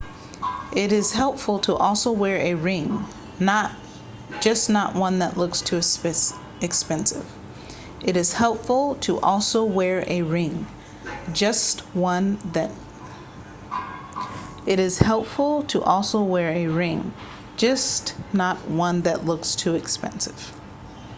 it 0.71 0.91
is 0.91 1.11
helpful 1.11 1.59
to 1.59 1.75
also 1.75 2.11
wear 2.11 2.37
a 2.39 2.55
ring 2.55 3.05
just 4.41 4.67
not 4.67 4.95
one 4.95 5.19
that 5.19 5.37
looks 5.37 5.61
too 5.61 5.77
expensive 5.77 7.23